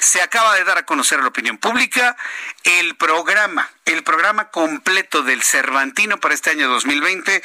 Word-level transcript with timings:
Se 0.00 0.22
acaba 0.22 0.54
de 0.54 0.64
dar 0.64 0.78
a 0.78 0.86
conocer 0.86 1.18
a 1.18 1.22
la 1.22 1.28
opinión 1.28 1.58
pública 1.58 2.16
el 2.64 2.96
programa, 2.96 3.68
el 3.84 4.02
programa 4.02 4.50
completo 4.50 5.22
del 5.22 5.42
Cervantino 5.42 6.18
para 6.18 6.34
este 6.34 6.50
año 6.50 6.68
2020. 6.68 7.42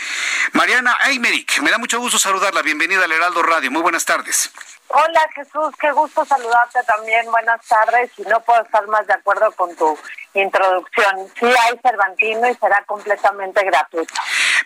Mariana 0.54 0.98
Eimerick, 1.08 1.60
me 1.60 1.70
da 1.70 1.78
mucho 1.78 2.00
gusto 2.00 2.18
saludarla. 2.18 2.62
Bienvenida 2.62 3.04
al 3.04 3.12
Heraldo 3.12 3.44
Radio. 3.44 3.72
Muy 3.72 3.82
buenas 3.82 4.06
tardes. 4.06 4.52
Hola 4.88 5.28
Jesús, 5.34 5.76
qué 5.82 5.92
gusto 5.92 6.24
saludarte 6.26 6.82
también. 6.84 7.26
Buenas 7.32 7.60
tardes 7.68 8.12
y 8.18 8.22
no 8.22 8.40
puedo 8.42 8.62
estar 8.62 8.88
más 8.88 9.06
de 9.08 9.14
acuerdo 9.14 9.52
con 9.54 9.76
tu 9.76 9.98
introducción. 10.34 11.28
Sí 11.40 11.46
hay 11.46 11.78
Cervantino 11.82 12.50
y 12.50 12.56
será 12.56 12.84
completamente 12.86 13.64
gratuito. 13.66 14.14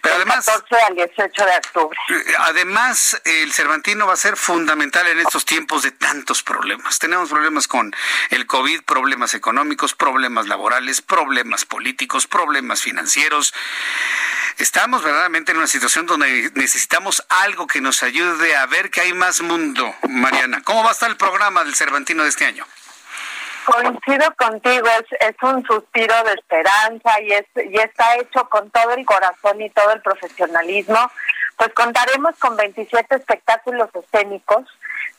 Pero 0.02 0.16
además, 0.16 0.45
14 0.45 0.76
al 0.85 0.95
18 0.95 1.45
de 1.45 1.52
octubre. 1.52 1.99
Eh, 2.09 2.34
además, 2.40 3.21
el 3.26 3.52
Cervantino 3.52 4.07
va 4.07 4.13
a 4.13 4.17
ser 4.17 4.38
fundamental 4.38 5.07
en 5.07 5.20
estos 5.20 5.45
tiempos 5.45 5.84
de 5.84 5.91
tantos 5.91 6.44
problemas. 6.44 6.99
Tenemos 6.99 7.30
problemas 7.30 7.67
con 7.67 7.94
el 8.30 8.45
COVID, 8.45 8.84
problemas 8.84 9.34
económicos, 9.34 9.93
problemas 9.93 10.48
laborales, 10.48 11.01
problemas 11.01 11.65
políticos, 11.65 12.27
problemas 12.27 12.82
financieros. 12.82 13.54
Estamos 14.57 15.04
verdaderamente 15.04 15.51
en 15.51 15.57
una 15.57 15.68
situación 15.68 16.05
donde 16.05 16.51
necesitamos 16.55 17.23
algo 17.29 17.68
que 17.68 17.82
nos 17.82 18.04
ayude 18.04 18.55
a 18.55 18.66
ver 18.66 18.90
que 18.90 19.01
hay 19.01 19.13
más 19.13 19.41
mundo, 19.41 19.95
Mariana. 20.10 20.62
¿Cómo 20.63 20.84
va 20.84 20.90
a 20.90 20.93
estar 20.93 21.10
el 21.10 21.18
programa 21.18 21.63
del 21.63 21.76
Cervantino 21.76 22.23
de 22.23 22.29
este 22.29 22.45
año? 22.45 22.66
Coincido 23.65 24.34
contigo, 24.38 24.88
es, 24.88 25.29
es 25.29 25.35
un 25.43 25.65
suspiro 25.65 26.15
de 26.24 26.34
esperanza 26.34 27.21
y, 27.21 27.32
es, 27.34 27.46
y 27.55 27.77
está 27.77 28.16
hecho 28.18 28.48
con 28.49 28.70
todo 28.71 28.93
el 28.93 29.05
corazón 29.05 29.62
y 29.62 29.70
todo 29.70 29.91
el 29.91 30.01
profesionalismo. 30.01 31.12
Pues 31.57 31.74
contaremos 31.74 32.35
con 32.38 32.55
27 32.55 33.16
espectáculos 33.16 33.90
escénicos, 33.93 34.66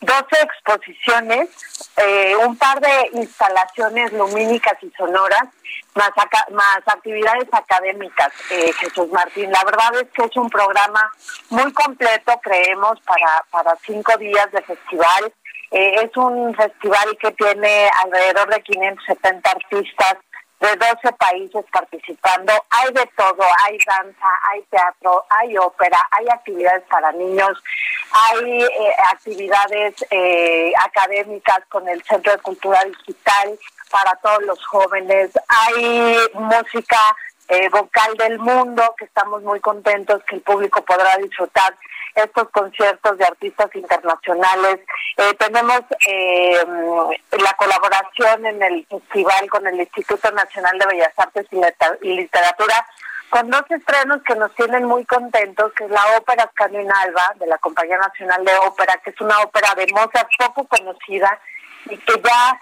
12 0.01 0.25
exposiciones, 0.43 1.51
eh, 1.99 2.35
un 2.37 2.57
par 2.57 2.81
de 2.81 3.11
instalaciones 3.13 4.11
lumínicas 4.15 4.83
y 4.83 4.91
sonoras, 4.97 5.45
más, 5.95 6.11
más 6.53 6.81
actividades 6.87 7.47
académicas, 7.53 8.33
eh, 8.51 8.73
Jesús 8.73 9.09
Martín. 9.11 9.51
La 9.53 9.65
verdad 9.65 9.95
es 10.01 10.09
que 10.13 10.25
es 10.25 10.37
un 10.37 10.49
programa 10.49 11.13
muy 11.51 11.71
completo, 11.75 12.41
creemos, 12.43 12.99
para, 13.03 13.45
para 13.51 13.77
cinco 13.85 14.17
días 14.17 14.51
de 14.53 14.63
festival. 14.63 15.33
Eh, 15.71 15.95
es 16.03 16.17
un 16.17 16.55
festival 16.55 17.17
que 17.21 17.31
tiene 17.33 17.89
alrededor 18.03 18.49
de 18.53 18.61
570 18.63 19.51
artistas 19.51 20.17
de 20.61 20.69
12 20.77 21.13
países 21.17 21.65
participando. 21.73 22.53
Hay 22.71 22.93
de 22.93 23.07
todo, 23.17 23.43
hay 23.65 23.79
danza, 23.87 24.29
hay 24.51 24.63
teatro, 24.71 25.25
hay 25.31 25.57
ópera, 25.57 25.99
hay 26.11 26.27
actividades 26.29 26.83
para 26.91 27.13
niños, 27.13 27.63
hay 28.13 28.63
eh, 28.63 28.95
actividades 29.13 29.95
eh, 30.11 30.73
académicas 30.85 31.61
con 31.69 31.89
el 31.89 32.03
Centro 32.05 32.33
de 32.33 32.43
Cultura 32.43 32.85
Digital 32.85 33.59
para 33.91 34.15
todos 34.17 34.43
los 34.43 34.67
jóvenes, 34.67 35.31
hay 35.49 36.17
música 36.35 36.99
eh, 37.51 37.69
vocal 37.69 38.17
del 38.17 38.39
mundo 38.39 38.95
que 38.97 39.05
estamos 39.05 39.43
muy 39.43 39.61
contentos 39.61 40.23
que 40.25 40.37
el 40.37 40.43
público 40.43 40.85
podrá 40.85 41.17
disfrutar 41.19 41.75
estos 42.15 42.49
conciertos 42.51 43.19
de 43.19 43.25
artistas 43.25 43.75
internacionales. 43.75 44.81
Eh, 45.17 45.35
tenemos 45.39 45.81
eh, 46.07 46.65
la 47.33 47.53
colaboración 47.55 48.47
en 48.47 48.63
el 48.63 48.87
festival 48.87 49.51
con 49.51 49.67
el 49.67 49.81
Instituto 49.81 50.31
Nacional 50.33 50.79
de 50.79 50.87
Bellas 50.87 51.13
Artes 51.17 51.47
y 52.03 52.15
Literatura 52.15 52.87
con 53.31 53.49
dos 53.49 53.63
estrenos 53.71 54.23
que 54.25 54.35
nos 54.35 54.53
tienen 54.57 54.85
muy 54.85 55.05
contentos, 55.05 55.73
que 55.75 55.85
es 55.85 55.91
la 55.91 56.05
ópera 56.19 56.51
Alba 56.59 57.35
de 57.37 57.47
la 57.47 57.59
Compañía 57.59 57.97
Nacional 57.97 58.45
de 58.45 58.53
Ópera, 58.67 59.01
que 59.05 59.11
es 59.11 59.21
una 59.21 59.39
ópera 59.41 59.73
de 59.77 59.87
Mozart 59.93 60.29
poco 60.37 60.67
conocida 60.67 61.39
y 61.87 61.97
que 61.97 62.21
ya 62.21 62.61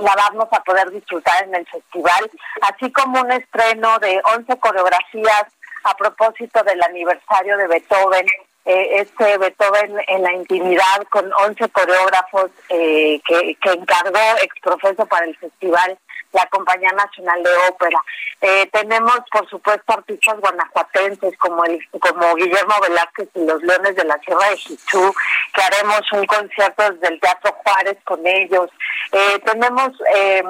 la 0.00 0.14
vamos 0.16 0.48
a 0.50 0.62
poder 0.62 0.90
disfrutar 0.90 1.44
en 1.44 1.54
el 1.54 1.66
festival, 1.66 2.30
así 2.62 2.90
como 2.92 3.20
un 3.20 3.32
estreno 3.32 3.98
de 3.98 4.20
11 4.36 4.58
coreografías 4.58 5.44
a 5.84 5.94
propósito 5.96 6.62
del 6.62 6.82
aniversario 6.82 7.56
de 7.56 7.66
Beethoven, 7.66 8.26
eh, 8.66 9.00
este 9.00 9.38
Beethoven 9.38 9.96
en 10.08 10.22
la 10.22 10.32
intimidad 10.34 11.02
con 11.10 11.32
11 11.32 11.68
coreógrafos 11.70 12.50
eh, 12.68 13.20
que, 13.26 13.54
que 13.54 13.70
encargó 13.70 14.20
exprofeso 14.42 15.06
para 15.06 15.26
el 15.26 15.36
festival 15.36 15.98
la 16.32 16.46
Compañía 16.46 16.92
Nacional 16.92 17.42
de 17.42 17.50
Ópera. 17.68 18.00
Eh, 18.40 18.68
tenemos, 18.72 19.18
por 19.30 19.48
supuesto, 19.48 19.92
artistas 19.92 20.38
guanajuatenses 20.40 21.36
como 21.38 21.64
el 21.64 21.80
como 21.98 22.34
Guillermo 22.36 22.74
Velázquez 22.80 23.28
y 23.34 23.44
los 23.44 23.62
Leones 23.62 23.96
de 23.96 24.04
la 24.04 24.18
Sierra 24.18 24.48
de 24.48 24.56
Jichú, 24.56 25.14
que 25.52 25.62
haremos 25.62 26.00
un 26.12 26.24
concierto 26.26 26.90
desde 26.90 27.14
el 27.14 27.20
Teatro 27.20 27.52
Juárez 27.64 27.98
con 28.04 28.26
ellos. 28.26 28.70
Eh, 29.12 29.40
tenemos 29.44 29.90
eh, 30.14 30.42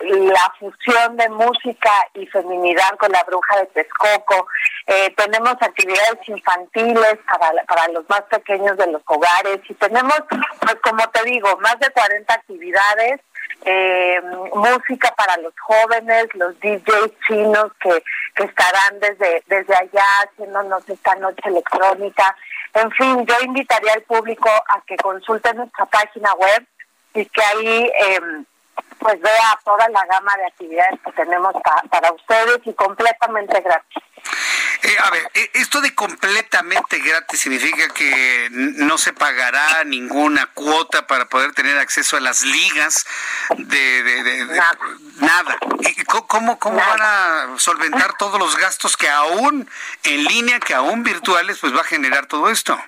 la 0.00 0.54
fusión 0.58 1.16
de 1.16 1.28
música 1.28 1.92
y 2.14 2.26
feminidad 2.26 2.96
con 2.98 3.12
la 3.12 3.22
Bruja 3.24 3.58
de 3.58 3.66
Texcoco. 3.66 4.46
tenemos 5.16 5.54
actividades 5.60 6.18
infantiles 6.26 7.18
para, 7.28 7.64
para 7.64 7.88
los 7.88 8.08
más 8.08 8.22
pequeños 8.22 8.76
de 8.76 8.86
los 8.88 9.02
hogares 9.06 9.60
y 9.68 9.74
tenemos, 9.74 10.20
pues 10.60 10.76
como 10.82 11.08
te 11.10 11.22
digo, 11.24 11.56
más 11.58 11.78
de 11.78 11.90
40 11.90 12.34
actividades 12.34 13.20
eh, 13.64 14.20
música 14.54 15.12
para 15.16 15.36
los 15.38 15.52
jóvenes, 15.58 16.26
los 16.34 16.58
DJs 16.60 17.12
chinos 17.26 17.72
que, 17.80 18.02
que 18.34 18.44
estarán 18.44 19.00
desde, 19.00 19.42
desde 19.46 19.74
allá 19.74 20.04
haciéndonos 20.24 20.88
esta 20.88 21.14
noche 21.16 21.42
electrónica. 21.44 22.36
En 22.74 22.90
fin, 22.92 23.26
yo 23.26 23.34
invitaría 23.42 23.92
al 23.92 24.02
público 24.02 24.48
a 24.48 24.80
que 24.86 24.96
consulte 24.96 25.52
nuestra 25.54 25.86
página 25.86 26.32
web 26.34 26.66
y 27.14 27.24
que 27.26 27.42
ahí 27.42 27.92
eh, 27.94 28.20
pues 28.98 29.20
vea 29.20 29.58
toda 29.64 29.88
la 29.88 30.04
gama 30.06 30.36
de 30.36 30.46
actividades 30.46 31.00
que 31.04 31.12
tenemos 31.12 31.54
para 31.90 32.12
ustedes 32.12 32.58
y 32.64 32.72
completamente 32.74 33.60
gratis. 33.60 34.02
Eh, 34.82 34.96
a 34.98 35.10
ver, 35.10 35.30
eh, 35.34 35.50
esto 35.54 35.80
de 35.80 35.94
completamente 35.94 36.98
gratis 37.00 37.40
significa 37.40 37.88
que 37.88 38.48
no 38.50 38.96
se 38.96 39.12
pagará 39.12 39.84
ninguna 39.84 40.46
cuota 40.46 41.06
para 41.06 41.28
poder 41.28 41.52
tener 41.52 41.76
acceso 41.78 42.16
a 42.16 42.20
las 42.20 42.42
ligas 42.42 43.06
de, 43.56 44.46
nada. 45.18 45.58
¿Y 45.80 46.04
cómo, 46.04 46.58
cómo 46.58 46.76
van 46.76 47.02
a 47.02 47.58
solventar 47.58 48.16
todos 48.16 48.38
los 48.38 48.56
gastos 48.56 48.96
que 48.96 49.08
aún 49.08 49.68
en 50.04 50.24
línea, 50.24 50.60
que 50.60 50.74
aún 50.74 51.02
virtuales, 51.02 51.58
pues 51.58 51.74
va 51.74 51.80
a 51.80 51.84
generar 51.84 52.26
todo 52.26 52.48
esto? 52.50 52.80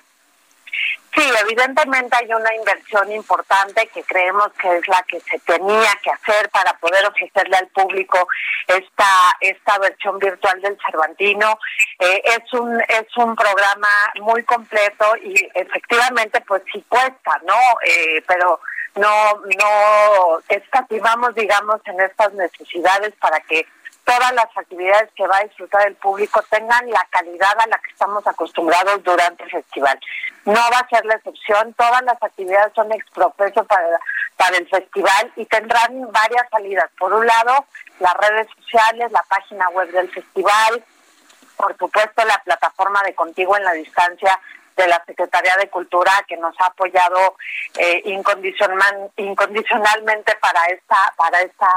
Sí, 1.14 1.22
evidentemente 1.42 2.16
hay 2.16 2.32
una 2.32 2.54
inversión 2.54 3.12
importante 3.12 3.86
que 3.88 4.02
creemos 4.02 4.48
que 4.58 4.78
es 4.78 4.88
la 4.88 5.02
que 5.02 5.20
se 5.20 5.38
tenía 5.40 5.90
que 6.02 6.10
hacer 6.10 6.48
para 6.48 6.72
poder 6.78 7.04
ofrecerle 7.06 7.56
al 7.56 7.66
público 7.68 8.26
esta 8.66 9.36
esta 9.40 9.78
versión 9.78 10.18
virtual 10.18 10.58
del 10.62 10.78
Cervantino. 10.86 11.58
Eh, 11.98 12.22
es 12.24 12.52
un 12.54 12.80
es 12.88 13.16
un 13.16 13.36
programa 13.36 13.88
muy 14.22 14.42
completo 14.44 15.14
y 15.22 15.34
efectivamente 15.54 16.40
pues 16.46 16.62
sí 16.72 16.82
cuesta, 16.88 17.38
¿no? 17.44 17.58
Eh, 17.84 18.22
pero 18.26 18.60
no 18.94 19.34
no 19.58 20.38
escatimamos 20.48 21.34
digamos 21.34 21.80
en 21.84 22.00
estas 22.00 22.32
necesidades 22.32 23.12
para 23.20 23.38
que 23.40 23.66
todas 24.04 24.32
las 24.32 24.46
actividades 24.56 25.10
que 25.14 25.26
va 25.26 25.38
a 25.38 25.44
disfrutar 25.44 25.86
el 25.86 25.94
público 25.96 26.42
tengan 26.50 26.90
la 26.90 27.06
calidad 27.10 27.58
a 27.58 27.66
la 27.66 27.78
que 27.78 27.90
estamos 27.90 28.26
acostumbrados 28.26 29.02
durante 29.02 29.44
el 29.44 29.50
festival. 29.50 29.98
No 30.44 30.60
va 30.72 30.78
a 30.78 30.88
ser 30.88 31.04
la 31.04 31.14
excepción, 31.14 31.72
todas 31.74 32.02
las 32.02 32.20
actividades 32.22 32.72
son 32.74 32.92
exprofeso 32.92 33.64
para, 33.64 33.98
para 34.36 34.56
el 34.56 34.68
festival 34.68 35.32
y 35.36 35.44
tendrán 35.46 36.10
varias 36.10 36.48
salidas. 36.50 36.90
Por 36.98 37.12
un 37.12 37.26
lado, 37.26 37.66
las 38.00 38.14
redes 38.14 38.48
sociales, 38.56 39.12
la 39.12 39.22
página 39.28 39.68
web 39.70 39.90
del 39.90 40.10
festival, 40.10 40.84
por 41.56 41.76
supuesto 41.78 42.24
la 42.24 42.40
plataforma 42.44 43.02
de 43.04 43.14
Contigo 43.14 43.56
en 43.56 43.64
la 43.64 43.72
Distancia 43.72 44.40
de 44.82 44.88
la 44.88 45.02
Secretaría 45.06 45.56
de 45.56 45.68
Cultura 45.68 46.12
que 46.26 46.36
nos 46.36 46.54
ha 46.60 46.66
apoyado 46.66 47.36
eh, 47.78 48.02
incondicional, 48.06 49.10
incondicionalmente 49.16 50.34
para 50.40 50.66
esta 50.66 51.12
para 51.16 51.40
esta 51.40 51.68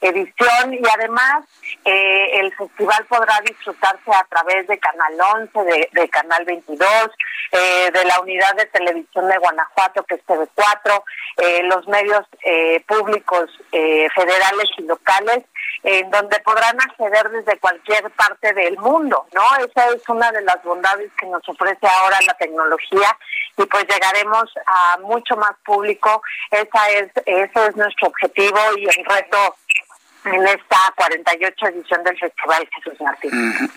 edición 0.00 0.74
y 0.74 0.82
además 0.92 1.44
eh, 1.84 2.40
el 2.40 2.54
festival 2.54 3.04
podrá 3.06 3.40
disfrutarse 3.44 4.10
a 4.12 4.24
través 4.28 4.66
de 4.66 4.78
Canal 4.78 5.14
11, 5.54 5.88
de, 5.92 6.08
Canal 6.08 6.44
22, 6.44 6.88
eh, 7.52 7.90
de 7.92 8.04
la 8.04 8.20
unidad 8.20 8.54
de 8.56 8.66
televisión 8.66 9.28
de 9.28 9.38
Guanajuato 9.38 10.04
que 10.04 10.16
es 10.16 10.26
TV4, 10.26 11.02
eh, 11.38 11.62
los 11.64 11.86
medios 11.88 12.26
públicos 12.86 13.50
federales 13.70 14.68
y 14.76 14.82
locales 14.82 15.44
en 15.82 16.10
donde 16.10 16.38
podrán 16.40 16.78
acceder 16.80 17.28
desde 17.30 17.58
cualquier 17.58 18.10
parte 18.12 18.52
del 18.52 18.76
mundo, 18.78 19.26
¿no? 19.32 19.42
Esa 19.64 19.88
es 19.88 20.08
una 20.08 20.30
de 20.32 20.42
las 20.42 20.62
bondades 20.62 21.10
que 21.18 21.26
nos 21.26 21.46
ofrece 21.48 21.86
ahora 21.86 22.18
la 22.26 22.34
tecnología 22.44 23.16
y 23.56 23.64
pues 23.66 23.84
llegaremos 23.88 24.44
a 24.66 24.98
mucho 24.98 25.36
más 25.36 25.52
público. 25.64 26.22
Esa 26.50 26.90
es, 26.90 27.10
ese 27.26 27.66
es 27.66 27.76
nuestro 27.76 28.08
objetivo 28.08 28.58
y 28.76 28.84
el 28.84 29.04
reto 29.04 29.56
en 30.24 30.46
esta 30.46 30.92
48 30.96 31.66
edición 31.66 32.02
del 32.04 32.18
Festival 32.18 32.68
Jesús 32.74 33.00
Martín. 33.00 33.70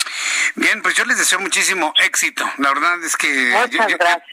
Bien, 0.55 0.81
pues 0.81 0.95
yo 0.95 1.05
les 1.05 1.17
deseo 1.17 1.39
muchísimo 1.39 1.93
éxito. 2.03 2.49
La 2.57 2.69
verdad 2.69 3.03
es 3.03 3.15
que 3.15 3.53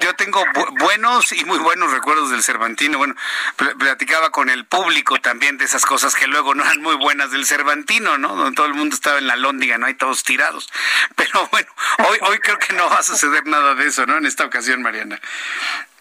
yo, 0.01 0.15
tengo 0.15 0.43
buenos 0.79 1.33
y 1.33 1.45
muy 1.45 1.59
buenos 1.59 1.93
recuerdos 1.93 2.31
del 2.31 2.43
Cervantino. 2.43 2.99
Bueno, 2.99 3.15
platicaba 3.79 4.31
con 4.31 4.49
el 4.49 4.65
público 4.65 5.21
también 5.21 5.59
de 5.59 5.65
esas 5.65 5.85
cosas 5.85 6.15
que 6.15 6.27
luego 6.27 6.55
no 6.55 6.65
eran 6.65 6.81
muy 6.81 6.97
buenas 6.97 7.31
del 7.31 7.47
Cervantino, 7.47 8.17
¿no? 8.19 8.35
Donde 8.35 8.57
todo 8.57 8.67
el 8.67 8.75
mundo 8.75 8.95
estaba 8.95 9.19
en 9.19 9.27
la 9.27 9.37
lóndiga, 9.37 9.77
¿no? 9.79 9.87
Hay 9.87 9.95
todos 9.95 10.23
tirados. 10.25 10.73
Pero 11.17 11.49
bueno, 11.51 11.69
hoy, 12.09 12.19
hoy 12.23 12.39
creo 12.39 12.59
que 12.59 12.73
no 12.75 12.89
va 12.89 12.99
a 12.99 13.03
suceder 13.03 13.47
nada 13.47 13.75
de 13.75 13.87
eso, 13.87 14.07
¿no? 14.07 14.17
En 14.17 14.27
esta 14.27 14.45
ocasión, 14.45 14.83
Mariana. 14.83 15.21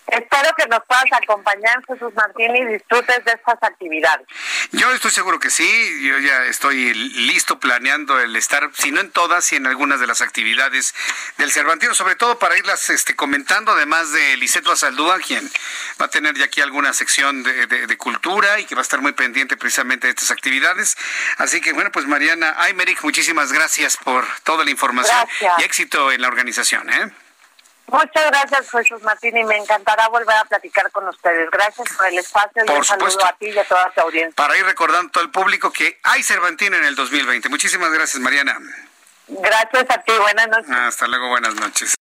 Espero 0.08 0.54
que 0.58 0.68
nos 0.68 0.84
puedas 0.86 1.06
acompañar, 1.12 1.84
Jesús 1.88 2.14
Martín, 2.14 2.56
y 2.56 2.66
disfrutes 2.66 3.24
de 3.26 3.32
estas 3.32 3.58
actividades. 3.62 4.28
Yo 4.72 4.92
estoy 4.92 5.12
seguro 5.12 5.40
que 5.40 5.50
sí. 5.50 5.68
Yo 6.06 6.20
ya 6.20 6.46
estoy 6.46 6.94
listo 6.94 7.60
planeando 7.60 8.20
el 8.20 8.36
estar, 8.36 8.70
si 8.74 8.92
no 8.92 9.00
en 9.02 9.12
todas, 9.12 9.52
y 9.54 9.56
en 9.56 9.68
algunas 9.68 10.00
de 10.00 10.08
las 10.08 10.22
actividades 10.22 10.94
del 11.38 11.52
Cervantino, 11.52 11.94
sobre 11.94 12.16
todo 12.16 12.38
para 12.38 12.58
irlas 12.58 12.90
este, 12.90 13.16
comentando, 13.16 13.72
además 13.72 14.12
de 14.12 14.38
Liceto 14.38 14.72
Azaldúa, 14.72 15.20
quien 15.20 15.50
va 16.02 16.06
a 16.06 16.10
tener 16.10 16.36
ya 16.36 16.46
aquí 16.46 16.62
alguna 16.62 16.94
sección 16.94 17.44
de, 17.44 17.98
cultura 17.98 18.60
y 18.60 18.66
que 18.66 18.76
va 18.76 18.82
a 18.82 18.84
estar 18.84 19.02
muy 19.02 19.14
pendiente 19.14 19.56
precisamente 19.56 20.08
de 20.08 20.12
estas 20.12 20.32
actividades. 20.32 20.98
Así 21.38 21.62
que, 21.62 21.72
bueno, 21.74 21.92
pues 21.92 22.06
Mariana 22.08 22.56
Aymeric, 22.58 23.04
muchísimas 23.04 23.52
gracias 23.54 23.98
por 23.98 24.26
toda 24.44 24.66
la 24.66 24.72
información 24.72 25.28
y 25.60 25.64
éxito 25.64 26.12
en 26.12 26.22
la 26.22 26.28
organización. 26.28 26.92
¿eh? 26.92 27.12
Muchas 27.94 28.26
gracias, 28.26 28.72
Jesús 28.72 29.04
Martín, 29.04 29.38
y 29.38 29.44
me 29.44 29.56
encantará 29.56 30.10
volver 30.10 30.36
a 30.36 30.46
platicar 30.46 30.90
con 30.92 31.08
ustedes. 31.08 31.48
Gracias 31.52 31.88
por 31.96 32.08
el 32.08 32.18
espacio 32.18 32.64
y 32.68 32.72
un 32.72 32.84
saludo 32.84 33.24
a 33.24 33.34
ti 33.34 33.50
y 33.50 33.60
a 33.60 33.64
toda 33.66 33.92
tu 33.92 34.02
audiencia. 34.02 34.34
Para 34.36 34.58
ir 34.58 34.66
recordando 34.66 35.10
a 35.10 35.12
todo 35.12 35.24
el 35.24 35.30
público 35.30 35.72
que 35.72 36.00
hay 36.02 36.24
Cervantino 36.24 36.76
en 36.76 36.86
el 36.86 36.96
2020. 36.96 37.50
Muchísimas 37.50 37.92
gracias, 37.92 38.20
Mariana. 38.20 38.58
Gracias 39.28 39.86
a 39.92 40.02
ti, 40.02 40.12
buenas 40.20 40.48
noches. 40.48 40.72
Hasta 40.72 41.08
luego, 41.08 41.30
buenas 41.30 41.54
noches. 41.54 41.94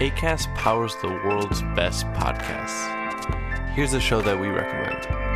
ACAST 0.00 0.48
powers 0.56 0.96
the 1.02 1.08
world's 1.08 1.60
best 1.74 2.06
podcasts. 2.14 2.88
Here's 3.74 3.92
a 3.92 4.00
show 4.00 4.22
that 4.22 4.40
we 4.40 4.48
recommend. 4.48 5.35